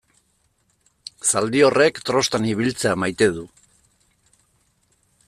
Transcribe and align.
Zaldi 1.31 1.61
horrek 1.67 2.01
trostan 2.11 2.49
ibiltzea 2.53 2.97
maite 3.05 3.29
du. 3.37 3.47